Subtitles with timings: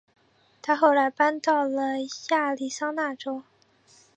[0.63, 1.99] 她后来搬到了
[2.31, 3.43] 亚利桑那州。